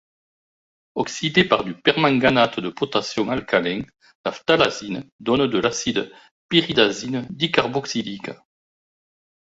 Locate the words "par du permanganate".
1.43-2.59